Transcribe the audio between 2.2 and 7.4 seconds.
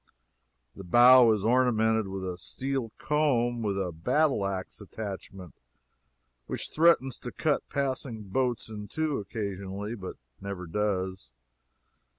a steel comb with a battle ax attachment which threatens to